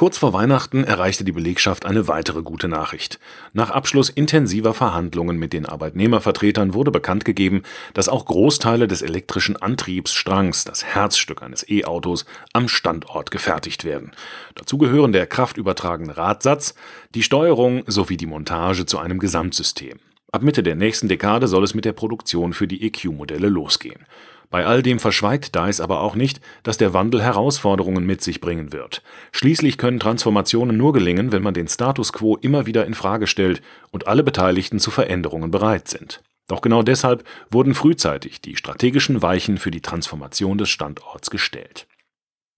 Kurz 0.00 0.16
vor 0.16 0.32
Weihnachten 0.32 0.82
erreichte 0.82 1.24
die 1.24 1.32
Belegschaft 1.32 1.84
eine 1.84 2.08
weitere 2.08 2.40
gute 2.40 2.68
Nachricht. 2.68 3.18
Nach 3.52 3.68
Abschluss 3.68 4.08
intensiver 4.08 4.72
Verhandlungen 4.72 5.38
mit 5.38 5.52
den 5.52 5.66
Arbeitnehmervertretern 5.66 6.72
wurde 6.72 6.90
bekannt 6.90 7.26
gegeben, 7.26 7.64
dass 7.92 8.08
auch 8.08 8.24
Großteile 8.24 8.88
des 8.88 9.02
elektrischen 9.02 9.58
Antriebsstrangs, 9.58 10.64
das 10.64 10.86
Herzstück 10.86 11.42
eines 11.42 11.68
E-Autos, 11.68 12.24
am 12.54 12.66
Standort 12.68 13.30
gefertigt 13.30 13.84
werden. 13.84 14.12
Dazu 14.54 14.78
gehören 14.78 15.12
der 15.12 15.26
kraftübertragende 15.26 16.16
Radsatz, 16.16 16.74
die 17.14 17.22
Steuerung 17.22 17.82
sowie 17.86 18.16
die 18.16 18.24
Montage 18.24 18.86
zu 18.86 18.98
einem 18.98 19.18
Gesamtsystem. 19.18 19.98
Ab 20.32 20.42
Mitte 20.42 20.62
der 20.62 20.76
nächsten 20.76 21.08
Dekade 21.08 21.46
soll 21.46 21.62
es 21.62 21.74
mit 21.74 21.84
der 21.84 21.92
Produktion 21.92 22.54
für 22.54 22.66
die 22.66 22.86
EQ-Modelle 22.86 23.50
losgehen. 23.50 24.06
Bei 24.50 24.66
all 24.66 24.82
dem 24.82 24.98
verschweigt 24.98 25.54
Dice 25.54 25.80
aber 25.80 26.00
auch 26.00 26.16
nicht, 26.16 26.40
dass 26.64 26.76
der 26.76 26.92
Wandel 26.92 27.22
Herausforderungen 27.22 28.04
mit 28.04 28.20
sich 28.20 28.40
bringen 28.40 28.72
wird. 28.72 29.02
Schließlich 29.30 29.78
können 29.78 30.00
Transformationen 30.00 30.76
nur 30.76 30.92
gelingen, 30.92 31.30
wenn 31.30 31.42
man 31.42 31.54
den 31.54 31.68
Status 31.68 32.12
quo 32.12 32.36
immer 32.36 32.66
wieder 32.66 32.84
in 32.84 32.94
Frage 32.94 33.28
stellt 33.28 33.62
und 33.92 34.08
alle 34.08 34.24
Beteiligten 34.24 34.80
zu 34.80 34.90
Veränderungen 34.90 35.52
bereit 35.52 35.86
sind. 35.86 36.20
Doch 36.48 36.62
genau 36.62 36.82
deshalb 36.82 37.22
wurden 37.48 37.74
frühzeitig 37.74 38.40
die 38.40 38.56
strategischen 38.56 39.22
Weichen 39.22 39.56
für 39.56 39.70
die 39.70 39.82
Transformation 39.82 40.58
des 40.58 40.68
Standorts 40.68 41.30
gestellt. 41.30 41.86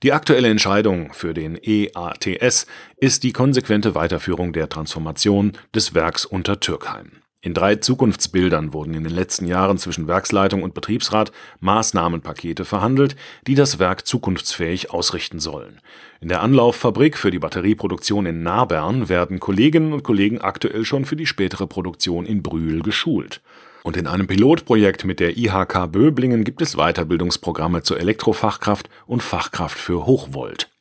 Die 0.03 0.13
aktuelle 0.13 0.49
Entscheidung 0.49 1.13
für 1.13 1.35
den 1.35 1.57
EATS 1.63 2.67
ist 2.97 3.23
die 3.23 3.33
konsequente 3.33 3.95
Weiterführung 3.95 4.55
der 4.55 4.71
Transformation 4.71 5.53
des 5.75 5.95
Werks 5.95 6.25
unter 6.25 6.59
Türkheim. 6.59 7.22
In 7.45 7.55
drei 7.55 7.75
Zukunftsbildern 7.75 8.73
wurden 8.73 8.95
in 8.95 9.03
den 9.03 9.13
letzten 9.13 9.49
Jahren 9.49 9.77
zwischen 9.77 10.07
Werksleitung 10.07 10.63
und 10.63 10.75
Betriebsrat 10.75 11.33
Maßnahmenpakete 11.59 12.65
verhandelt, 12.65 13.17
die 13.49 13.57
das 13.57 13.81
Werk 13.81 14.07
zukunftsfähig 14.07 14.93
ausrichten 14.93 15.41
sollen. 15.41 15.81
In 16.21 16.29
der 16.29 16.41
Anlauffabrik 16.41 17.19
für 17.19 17.33
die 17.33 17.41
Batterieproduktion 17.41 18.27
in 18.27 18.45
Nabern 18.45 19.09
werden 19.09 19.41
Kolleginnen 19.41 19.93
und 19.93 20.05
Kollegen 20.05 20.41
aktuell 20.41 20.85
schon 20.85 21.05
für 21.05 21.17
die 21.17 21.27
spätere 21.27 21.67
Produktion 21.67 22.27
in 22.27 22.45
Brühl 22.45 22.81
geschult. 22.81 23.41
Und 23.83 23.97
in 23.97 24.07
einem 24.07 24.29
Pilotprojekt 24.29 25.05
mit 25.05 25.19
der 25.19 25.37
IHK 25.37 25.91
Böblingen 25.91 26.45
gibt 26.45 26.63
es 26.63 26.77
Weiterbildungsprogramme 26.77 27.83
zur 27.83 27.99
Elektrofachkraft 27.99 28.89
und 29.07 29.21
Fachkraft 29.21 29.77
für 29.77 30.07
Hochvolt. 30.07 30.72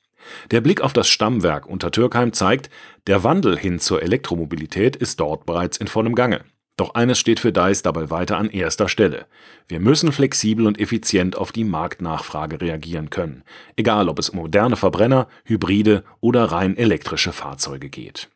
Der 0.51 0.61
Blick 0.61 0.81
auf 0.81 0.93
das 0.93 1.07
Stammwerk 1.07 1.65
unter 1.65 1.91
Türkheim 1.91 2.33
zeigt, 2.33 2.69
der 3.07 3.23
Wandel 3.23 3.57
hin 3.57 3.79
zur 3.79 4.01
Elektromobilität 4.01 4.95
ist 4.95 5.19
dort 5.19 5.45
bereits 5.45 5.77
in 5.77 5.87
vollem 5.87 6.15
Gange. 6.15 6.41
Doch 6.77 6.95
eines 6.95 7.19
steht 7.19 7.39
für 7.39 7.51
Dice 7.51 7.83
dabei 7.83 8.09
weiter 8.09 8.37
an 8.37 8.49
erster 8.49 8.89
Stelle. 8.89 9.27
Wir 9.67 9.79
müssen 9.79 10.11
flexibel 10.11 10.65
und 10.65 10.79
effizient 10.79 11.37
auf 11.37 11.51
die 11.51 11.63
Marktnachfrage 11.63 12.59
reagieren 12.59 13.09
können, 13.09 13.43
egal 13.75 14.09
ob 14.09 14.17
es 14.17 14.29
um 14.29 14.39
moderne 14.39 14.75
Verbrenner, 14.75 15.27
Hybride 15.45 16.03
oder 16.21 16.45
rein 16.45 16.77
elektrische 16.77 17.33
Fahrzeuge 17.33 17.89
geht. 17.89 18.29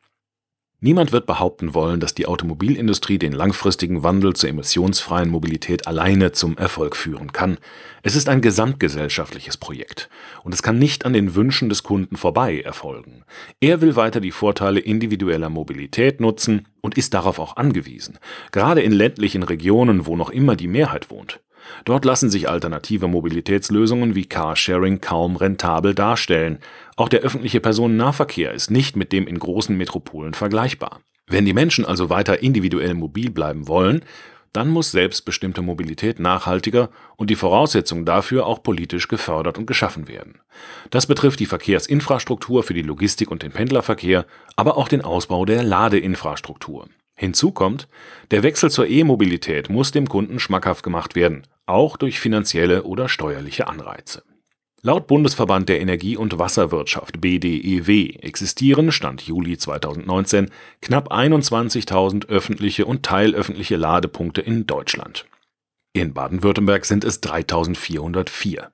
Niemand 0.82 1.14
wird 1.14 1.26
behaupten 1.26 1.74
wollen, 1.74 2.02
dass 2.02 2.14
die 2.14 2.26
Automobilindustrie 2.26 3.18
den 3.18 3.32
langfristigen 3.32 4.04
Wandel 4.04 4.34
zur 4.34 4.50
emissionsfreien 4.50 5.30
Mobilität 5.30 5.88
alleine 5.88 6.34
zum 6.34 6.58
Erfolg 6.58 6.98
führen 6.98 7.32
kann. 7.32 7.58
Es 8.04 8.16
ist 8.16 8.28
ein 8.28 8.42
gesamtgesellschaftliches 8.42 9.56
Projekt 9.58 10.10
und 10.44 10.54
es 10.54 10.62
kann 10.62 10.78
nicht 10.78 11.06
an 11.06 11.14
den 11.14 11.34
Wünschen 11.34 11.70
des 11.70 11.84
Kunden 11.84 12.18
vorbei 12.18 12.60
erfolgen. 12.60 13.24
Er 13.62 13.80
will 13.80 13.96
weiter 13.96 14.20
die 14.20 14.32
Vorteile 14.32 14.80
individueller 14.80 15.50
Mobilität 15.50 16.20
nutzen 16.20 16.68
und 16.82 16.98
ist 16.98 17.14
darauf 17.14 17.40
auch 17.40 17.56
angewiesen, 17.56 18.20
gerade 18.52 18.82
in 18.82 18.92
ländlichen 18.92 19.44
Regionen, 19.44 20.06
wo 20.06 20.18
noch 20.18 20.30
immer 20.30 20.58
die 20.58 20.68
Mehrheit 20.68 21.10
wohnt. 21.10 21.40
Dort 21.84 22.06
lassen 22.06 22.30
sich 22.30 22.50
alternative 22.50 23.08
Mobilitätslösungen 23.08 24.16
wie 24.16 24.26
Carsharing 24.26 25.02
kaum 25.02 25.36
rentabel 25.36 25.94
darstellen. 25.94 26.60
Auch 26.96 27.10
der 27.10 27.22
öffentliche 27.22 27.60
Personennahverkehr 27.60 28.54
ist 28.54 28.72
nicht 28.72 28.96
mit 28.96 29.12
dem 29.12 29.28
in 29.28 29.38
großen 29.38 29.76
Metropolen 29.76 30.34
vergleichbar. 30.34 31.02
Wenn 31.28 31.46
die 31.46 31.54
Menschen 31.54 31.86
also 31.86 32.10
weiter 32.10 32.42
individuell 32.42 32.94
mobil 32.94 33.32
bleiben 33.32 33.68
wollen, 33.68 34.06
dann 34.54 34.70
muss 34.70 34.92
selbstbestimmte 34.92 35.62
Mobilität 35.62 36.20
nachhaltiger 36.20 36.90
und 37.18 37.30
die 37.30 37.36
Voraussetzungen 37.36 38.06
dafür 38.06 38.46
auch 38.46 38.64
politisch 38.64 39.10
gefördert 39.10 39.58
und 39.58 39.66
geschaffen 39.66 40.08
werden. 40.08 40.40
Das 40.92 41.08
betrifft 41.08 41.42
die 41.42 41.46
Verkehrsinfrastruktur 41.46 42.64
für 42.64 42.74
die 42.74 42.82
Logistik 42.82 43.32
und 43.32 43.44
den 43.44 43.52
Pendlerverkehr, 43.52 44.26
aber 44.56 44.78
auch 44.78 44.88
den 44.88 45.02
Ausbau 45.02 45.44
der 45.44 45.62
Ladeinfrastruktur. 45.64 46.88
Hinzu 47.16 47.52
kommt, 47.52 47.90
der 48.32 48.44
Wechsel 48.44 48.72
zur 48.72 48.88
E-Mobilität 48.88 49.70
muss 49.70 49.92
dem 49.92 50.08
Kunden 50.08 50.40
schmackhaft 50.40 50.84
gemacht 50.84 51.16
werden, 51.16 51.44
auch 51.66 51.98
durch 51.98 52.22
finanzielle 52.22 52.84
oder 52.84 53.10
steuerliche 53.10 53.68
Anreize. 53.68 54.24
Laut 54.86 55.08
Bundesverband 55.08 55.68
der 55.68 55.82
Energie- 55.82 56.16
und 56.16 56.38
Wasserwirtschaft 56.38 57.20
BDEW 57.20 58.20
existieren 58.20 58.92
Stand 58.92 59.24
Juli 59.24 59.58
2019 59.58 60.52
knapp 60.80 61.12
21.000 61.12 62.28
öffentliche 62.28 62.86
und 62.86 63.02
teilöffentliche 63.02 63.78
Ladepunkte 63.78 64.42
in 64.42 64.68
Deutschland. 64.68 65.26
In 65.94 66.14
Baden-Württemberg 66.14 66.86
sind 66.86 67.04
es 67.04 67.24
3.404. 67.24 68.68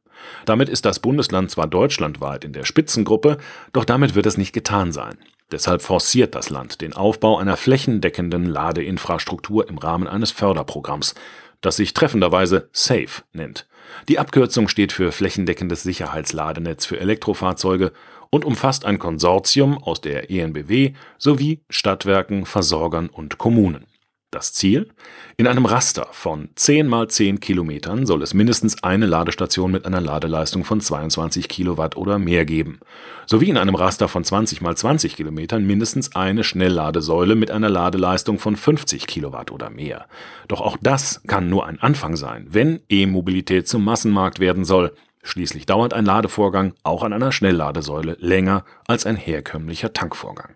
Damit 0.44 0.68
ist 0.68 0.84
das 0.84 1.00
Bundesland 1.00 1.50
zwar 1.50 1.68
deutschlandweit 1.68 2.44
in 2.44 2.52
der 2.52 2.66
Spitzengruppe, 2.66 3.38
doch 3.72 3.86
damit 3.86 4.14
wird 4.14 4.26
es 4.26 4.36
nicht 4.36 4.52
getan 4.52 4.92
sein. 4.92 5.18
Deshalb 5.50 5.82
forciert 5.82 6.36
das 6.36 6.50
Land 6.50 6.82
den 6.82 6.92
Aufbau 6.92 7.38
einer 7.38 7.56
flächendeckenden 7.56 8.48
Ladeinfrastruktur 8.48 9.70
im 9.70 9.78
Rahmen 9.78 10.08
eines 10.08 10.32
Förderprogramms, 10.32 11.16
das 11.62 11.78
sich 11.78 11.94
treffenderweise 11.94 12.70
SAFE 12.74 13.24
nennt. 13.34 13.68
Die 14.10 14.20
Abkürzung 14.20 14.68
steht 14.68 14.92
für 14.92 15.12
flächendeckendes 15.12 15.84
Sicherheitsladenetz 15.84 16.86
für 16.86 17.00
Elektrofahrzeuge 17.00 17.92
und 18.30 18.46
umfasst 18.46 18.86
ein 18.86 19.00
Konsortium 19.00 19.78
aus 19.78 20.02
der 20.02 20.32
ENBW 20.32 20.94
sowie 21.18 21.62
Stadtwerken, 21.70 22.46
Versorgern 22.46 23.10
und 23.10 23.38
Kommunen. 23.38 23.86
Das 24.32 24.54
Ziel? 24.54 24.88
In 25.36 25.46
einem 25.46 25.66
Raster 25.66 26.08
von 26.12 26.48
10 26.56 26.88
mal 26.88 27.10
10 27.10 27.42
Kilometern 27.42 28.06
soll 28.06 28.22
es 28.22 28.34
mindestens 28.34 28.82
eine 28.82 29.06
Ladestation 29.06 29.74
mit 29.74 29.86
einer 29.86 30.00
Ladeleistung 30.00 30.64
von 30.64 30.80
22 30.80 31.50
Kilowatt 31.50 31.98
oder 31.98 32.18
mehr 32.18 32.46
geben, 32.46 32.80
sowie 33.26 33.50
in 33.50 33.58
einem 33.58 33.76
Raster 33.76 34.08
von 34.08 34.24
20 34.24 34.62
mal 34.62 34.78
20 34.78 35.18
Kilometern 35.18 35.68
mindestens 35.68 36.16
eine 36.16 36.46
Schnellladesäule 36.46 37.36
mit 37.36 37.52
einer 37.52 37.68
Ladeleistung 37.68 38.40
von 38.40 38.56
50 38.56 39.06
Kilowatt 39.06 39.52
oder 39.52 39.70
mehr. 39.70 40.06
Doch 40.48 40.62
auch 40.62 40.78
das 40.82 41.22
kann 41.28 41.50
nur 41.50 41.66
ein 41.66 41.82
Anfang 41.82 42.16
sein, 42.16 42.48
wenn 42.48 42.80
E-Mobilität 42.88 43.68
zum 43.68 43.84
Massenmarkt 43.84 44.40
werden 44.40 44.64
soll. 44.64 44.94
Schließlich 45.24 45.66
dauert 45.66 45.94
ein 45.94 46.06
Ladevorgang 46.06 46.74
auch 46.84 47.04
an 47.04 47.12
einer 47.12 47.34
Schnellladesäule 47.34 48.16
länger 48.22 48.64
als 48.88 49.06
ein 49.06 49.18
herkömmlicher 49.18 49.92
Tankvorgang. 49.92 50.56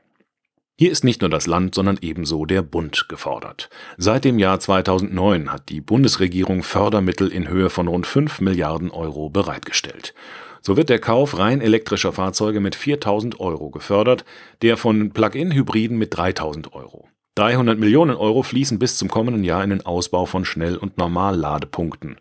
Hier 0.78 0.92
ist 0.92 1.06
nicht 1.06 1.22
nur 1.22 1.30
das 1.30 1.48
Land, 1.48 1.74
sondern 1.74 1.98
ebenso 2.02 2.46
der 2.46 2.62
Bund 2.62 3.08
gefordert. 3.08 3.70
Seit 3.96 4.26
dem 4.26 4.38
Jahr 4.38 4.60
2009 4.60 5.50
hat 5.50 5.70
die 5.70 5.80
Bundesregierung 5.80 6.64
Fördermittel 6.64 7.30
in 7.30 7.48
Höhe 7.48 7.70
von 7.70 7.88
rund 7.88 8.06
5 8.06 8.42
Milliarden 8.42 8.92
Euro 8.92 9.30
bereitgestellt. 9.30 10.14
So 10.60 10.76
wird 10.76 10.90
der 10.90 11.00
Kauf 11.00 11.40
rein 11.40 11.62
elektrischer 11.62 12.12
Fahrzeuge 12.12 12.60
mit 12.60 12.76
4000 12.76 13.40
Euro 13.40 13.70
gefördert, 13.70 14.26
der 14.64 14.76
von 14.76 15.12
Plug-in-Hybriden 15.12 15.98
mit 15.98 16.18
3000 16.18 16.74
Euro. 16.74 17.08
300 17.36 17.80
Millionen 17.80 18.18
Euro 18.18 18.44
fließen 18.44 18.78
bis 18.78 18.98
zum 18.98 19.08
kommenden 19.08 19.46
Jahr 19.46 19.64
in 19.64 19.70
den 19.70 19.86
Ausbau 19.86 20.26
von 20.26 20.44
Schnell- 20.44 20.78
und 20.78 20.98
Normalladepunkten. 20.98 22.18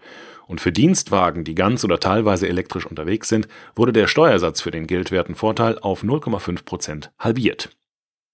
Und 0.47 0.61
für 0.61 0.71
Dienstwagen, 0.71 1.43
die 1.43 1.57
ganz 1.57 1.83
oder 1.83 1.99
teilweise 1.99 2.47
elektrisch 2.47 2.87
unterwegs 2.87 3.29
sind, 3.29 3.49
wurde 3.75 3.93
der 3.93 4.07
Steuersatz 4.07 4.61
für 4.61 4.71
den 4.71 4.87
geldwerten 4.87 5.35
Vorteil 5.35 5.77
auf 5.81 6.05
0,5 6.05 6.65
Prozent 6.65 7.11
halbiert. 7.19 7.71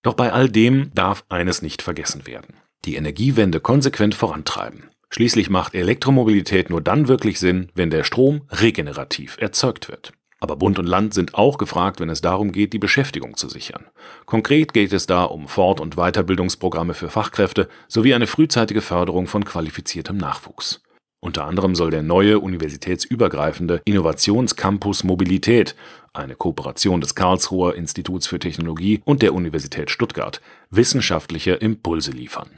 Doch 0.03 0.15
bei 0.15 0.33
all 0.33 0.49
dem 0.49 0.91
darf 0.95 1.25
eines 1.29 1.63
nicht 1.63 1.83
vergessen 1.83 2.27
werden. 2.27 2.55
Die 2.85 2.95
Energiewende 2.95 3.61
konsequent 3.61 4.15
vorantreiben. 4.15 4.91
Schließlich 5.11 5.51
macht 5.51 5.75
Elektromobilität 5.75 6.71
nur 6.71 6.81
dann 6.81 7.09
wirklich 7.09 7.39
Sinn, 7.41 7.71
wenn 7.75 7.91
der 7.91 8.05
Strom 8.05 8.43
regenerativ 8.51 9.37
erzeugt 9.39 9.89
wird. 9.89 10.13
Aber 10.39 10.57
Bund 10.57 10.79
und 10.79 10.87
Land 10.87 11.13
sind 11.13 11.35
auch 11.35 11.59
gefragt, 11.59 12.01
wenn 12.01 12.09
es 12.09 12.23
darum 12.23 12.51
geht, 12.53 12.73
die 12.73 12.79
Beschäftigung 12.79 13.37
zu 13.37 13.49
sichern. 13.49 13.85
Konkret 14.25 14.73
geht 14.73 14.93
es 14.93 15.07
da 15.07 15.25
um 15.25 15.49
Fort- 15.49 15.81
und 15.81 15.97
Weiterbildungsprogramme 15.97 16.95
für 16.95 17.11
Fachkräfte 17.11 17.69
sowie 17.89 18.15
eine 18.15 18.27
frühzeitige 18.27 18.81
Förderung 18.81 19.27
von 19.27 19.45
qualifiziertem 19.45 20.17
Nachwuchs. 20.17 20.83
Unter 21.23 21.45
anderem 21.45 21.75
soll 21.75 21.91
der 21.91 22.03
neue 22.03 22.39
universitätsübergreifende 22.39 23.83
Innovationscampus 23.85 25.05
Mobilität, 25.05 25.77
eine 26.15 26.35
Kooperation 26.35 27.03
des 27.03 27.15
Karlsruher 27.15 27.75
Instituts 27.75 28.27
für 28.27 28.39
Technologie 28.39 29.03
und 29.05 29.21
der 29.21 29.35
Universität 29.35 29.91
Stuttgart, 29.91 30.41
wissenschaftliche 30.71 31.53
Impulse 31.53 32.13
liefern. 32.13 32.49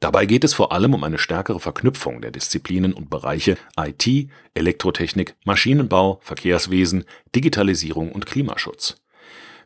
Dabei 0.00 0.26
geht 0.26 0.44
es 0.44 0.54
vor 0.54 0.72
allem 0.72 0.94
um 0.94 1.04
eine 1.04 1.18
stärkere 1.18 1.60
Verknüpfung 1.60 2.22
der 2.22 2.30
Disziplinen 2.30 2.94
und 2.94 3.10
Bereiche 3.10 3.56
IT, 3.78 4.30
Elektrotechnik, 4.54 5.36
Maschinenbau, 5.44 6.18
Verkehrswesen, 6.22 7.04
Digitalisierung 7.34 8.10
und 8.10 8.26
Klimaschutz. 8.26 9.01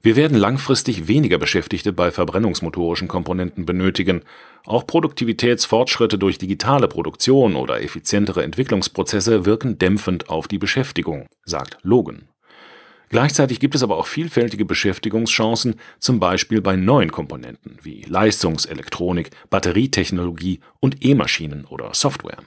Wir 0.07 0.15
werden 0.15 0.39
langfristig 0.39 1.09
weniger 1.09 1.37
Beschäftigte 1.37 1.93
bei 1.93 2.13
verbrennungsmotorischen 2.13 3.09
Komponenten 3.09 3.67
benötigen. 3.67 4.23
Auch 4.65 4.87
Produktivitätsfortschritte 4.87 6.17
durch 6.17 6.39
digitale 6.39 6.87
Produktion 6.87 7.57
oder 7.57 7.83
effizientere 7.83 8.45
Entwicklungsprozesse 8.45 9.47
wirken 9.47 9.79
dämpfend 9.79 10.31
auf 10.31 10.47
die 10.47 10.59
Beschäftigung, 10.59 11.27
sagt 11.45 11.79
Logan. 11.83 12.29
Gleichzeitig 13.09 13.59
gibt 13.59 13.75
es 13.75 13.83
aber 13.83 13.99
auch 13.99 14.07
vielfältige 14.07 14.65
Beschäftigungschancen, 14.65 15.75
zum 15.99 16.21
Beispiel 16.21 16.61
bei 16.61 16.77
neuen 16.77 17.11
Komponenten 17.11 17.79
wie 17.83 18.03
Leistungselektronik, 18.03 19.31
Batterietechnologie 19.51 20.61
und 20.79 21.05
E-Maschinen 21.05 21.65
oder 21.65 21.93
Software. 21.95 22.39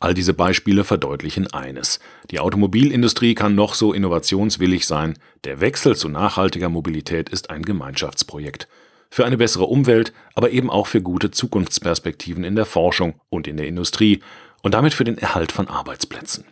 All 0.00 0.14
diese 0.14 0.32
Beispiele 0.32 0.84
verdeutlichen 0.84 1.52
eines. 1.52 1.98
Die 2.30 2.38
Automobilindustrie 2.38 3.34
kann 3.34 3.56
noch 3.56 3.74
so 3.74 3.92
innovationswillig 3.92 4.86
sein, 4.86 5.18
der 5.44 5.60
Wechsel 5.60 5.96
zu 5.96 6.08
nachhaltiger 6.08 6.68
Mobilität 6.68 7.28
ist 7.28 7.50
ein 7.50 7.62
Gemeinschaftsprojekt. 7.62 8.68
Für 9.10 9.24
eine 9.24 9.38
bessere 9.38 9.64
Umwelt, 9.64 10.12
aber 10.34 10.50
eben 10.50 10.70
auch 10.70 10.86
für 10.86 11.02
gute 11.02 11.30
Zukunftsperspektiven 11.30 12.44
in 12.44 12.54
der 12.54 12.66
Forschung 12.66 13.20
und 13.28 13.48
in 13.48 13.56
der 13.56 13.66
Industrie 13.66 14.22
und 14.62 14.74
damit 14.74 14.94
für 14.94 15.04
den 15.04 15.18
Erhalt 15.18 15.50
von 15.50 15.66
Arbeitsplätzen. 15.66 16.44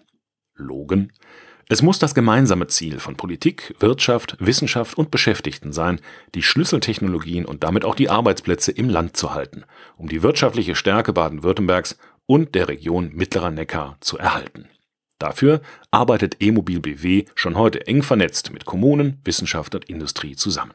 Logen? 0.55 1.13
Es 1.69 1.83
muss 1.83 1.99
das 1.99 2.15
gemeinsame 2.15 2.69
Ziel 2.69 3.01
von 3.01 3.17
Politik, 3.17 3.75
Wirtschaft, 3.81 4.37
Wissenschaft 4.39 4.97
und 4.97 5.11
Beschäftigten 5.11 5.73
sein, 5.73 6.01
die 6.35 6.43
Schlüsseltechnologien 6.43 7.45
und 7.45 7.65
damit 7.65 7.85
auch 7.85 7.97
die 7.97 8.09
Arbeitsplätze 8.09 8.71
im 8.71 8.89
Land 8.89 9.17
zu 9.17 9.35
halten, 9.35 9.65
um 9.97 10.09
die 10.09 10.23
wirtschaftliche 10.23 10.77
Stärke 10.77 11.13
Baden-Württembergs 11.13 11.99
und 12.27 12.55
der 12.55 12.69
Region 12.69 13.11
Mittlerer 13.15 13.51
Neckar 13.51 13.97
zu 14.01 14.19
erhalten. 14.19 14.69
Dafür 15.19 15.63
arbeitet 15.91 16.37
E-Mobil 16.41 16.81
BW 16.81 17.25
schon 17.35 17.57
heute 17.57 17.87
eng 17.87 18.03
vernetzt 18.03 18.53
mit 18.53 18.67
Kommunen, 18.67 19.19
Wissenschaft 19.25 19.75
und 19.75 19.89
Industrie 19.89 20.37
zusammen. 20.37 20.75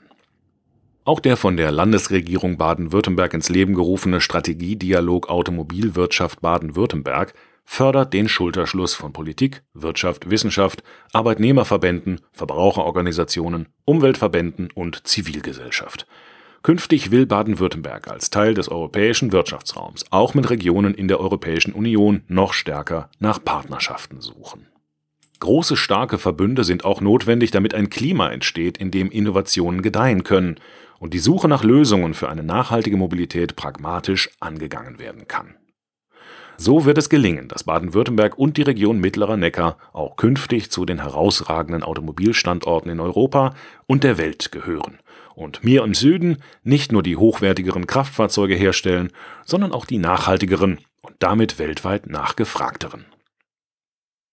Auch 1.03 1.19
der 1.19 1.37
von 1.37 1.57
der 1.57 1.71
Landesregierung 1.71 2.57
Baden-Württemberg 2.57 3.33
ins 3.33 3.49
Leben 3.49 3.73
gerufene 3.73 4.21
Strategiedialog 4.21 5.29
Automobilwirtschaft 5.29 6.41
Baden-Württemberg 6.41 7.33
fördert 7.65 8.13
den 8.13 8.27
Schulterschluss 8.27 8.93
von 8.95 9.13
Politik, 9.13 9.63
Wirtschaft, 9.73 10.29
Wissenschaft, 10.29 10.83
Arbeitnehmerverbänden, 11.13 12.21
Verbraucherorganisationen, 12.31 13.67
Umweltverbänden 13.85 14.69
und 14.71 15.07
Zivilgesellschaft 15.07 16.07
Künftig 16.63 17.09
will 17.09 17.25
Baden-Württemberg 17.25 18.07
als 18.07 18.29
Teil 18.29 18.53
des 18.53 18.69
europäischen 18.69 19.31
Wirtschaftsraums 19.31 20.05
auch 20.11 20.35
mit 20.35 20.51
Regionen 20.51 20.93
in 20.93 21.07
der 21.07 21.19
Europäischen 21.19 21.73
Union 21.73 22.21
noch 22.27 22.53
stärker 22.53 23.09
nach 23.17 23.43
Partnerschaften 23.43 24.21
suchen. 24.21 24.67
Große, 25.39 25.75
starke 25.75 26.19
Verbünde 26.19 26.63
sind 26.63 26.85
auch 26.85 27.01
notwendig, 27.01 27.49
damit 27.49 27.73
ein 27.73 27.89
Klima 27.89 28.29
entsteht, 28.29 28.77
in 28.77 28.91
dem 28.91 29.09
Innovationen 29.09 29.81
gedeihen 29.81 30.23
können 30.23 30.57
und 30.99 31.15
die 31.15 31.19
Suche 31.19 31.47
nach 31.47 31.63
Lösungen 31.63 32.13
für 32.13 32.29
eine 32.29 32.43
nachhaltige 32.43 32.95
Mobilität 32.95 33.55
pragmatisch 33.55 34.29
angegangen 34.39 34.99
werden 34.99 35.27
kann. 35.27 35.55
So 36.57 36.85
wird 36.85 36.99
es 36.99 37.09
gelingen, 37.09 37.47
dass 37.47 37.63
Baden-Württemberg 37.63 38.37
und 38.37 38.57
die 38.57 38.61
Region 38.61 38.99
Mittlerer 38.99 39.35
Neckar 39.35 39.77
auch 39.93 40.15
künftig 40.15 40.69
zu 40.69 40.85
den 40.85 41.01
herausragenden 41.01 41.81
Automobilstandorten 41.81 42.91
in 42.91 42.99
Europa 42.99 43.55
und 43.87 44.03
der 44.03 44.19
Welt 44.19 44.51
gehören 44.51 44.99
und 45.35 45.63
mir 45.63 45.83
im 45.83 45.93
Süden 45.93 46.37
nicht 46.63 46.91
nur 46.91 47.03
die 47.03 47.17
hochwertigeren 47.17 47.87
Kraftfahrzeuge 47.87 48.55
herstellen, 48.55 49.11
sondern 49.45 49.71
auch 49.71 49.85
die 49.85 49.97
nachhaltigeren 49.97 50.79
und 51.01 51.15
damit 51.19 51.59
weltweit 51.59 52.07
nachgefragteren. 52.07 53.05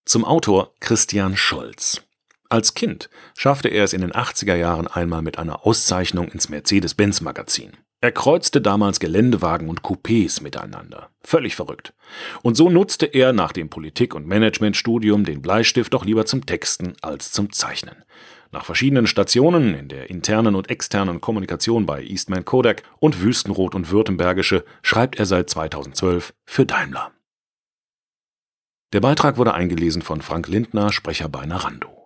Zum 0.05 0.25
Autor 0.25 0.73
Christian 0.79 1.37
Scholz. 1.37 2.01
Als 2.49 2.73
Kind 2.73 3.11
schaffte 3.37 3.69
er 3.69 3.83
es 3.83 3.93
in 3.93 4.01
den 4.01 4.11
80er 4.11 4.55
Jahren 4.55 4.87
einmal 4.87 5.21
mit 5.21 5.37
einer 5.37 5.67
Auszeichnung 5.67 6.29
ins 6.29 6.49
Mercedes-Benz-Magazin. 6.49 7.77
Er 8.01 8.11
kreuzte 8.11 8.61
damals 8.61 8.99
Geländewagen 8.99 9.69
und 9.69 9.81
Coupés 9.81 10.41
miteinander. 10.41 11.09
Völlig 11.21 11.55
verrückt. 11.55 11.93
Und 12.41 12.55
so 12.55 12.69
nutzte 12.69 13.05
er 13.05 13.33
nach 13.33 13.51
dem 13.51 13.69
Politik- 13.69 14.15
und 14.15 14.25
Managementstudium 14.25 15.25
den 15.25 15.41
Bleistift 15.41 15.93
doch 15.93 16.05
lieber 16.05 16.25
zum 16.25 16.45
Texten 16.45 16.93
als 17.01 17.31
zum 17.31 17.51
Zeichnen. 17.51 18.03
Nach 18.51 18.65
verschiedenen 18.65 19.05
Stationen 19.05 19.75
in 19.75 19.89
der 19.89 20.09
internen 20.09 20.55
und 20.55 20.71
externen 20.71 21.21
Kommunikation 21.21 21.85
bei 21.85 22.03
Eastman 22.03 22.45
Kodak 22.45 22.83
und 22.99 23.21
Wüstenrot 23.21 23.75
und 23.75 23.91
Württembergische 23.91 24.65
schreibt 24.81 25.19
er 25.19 25.27
seit 25.27 25.49
2012 25.49 26.33
für 26.45 26.65
Daimler. 26.65 27.11
Der 28.91 29.01
Beitrag 29.01 29.37
wurde 29.37 29.53
eingelesen 29.53 30.01
von 30.01 30.21
Frank 30.23 30.47
Lindner, 30.47 30.91
Sprecher 30.91 31.29
bei 31.29 31.45
Narando. 31.45 31.98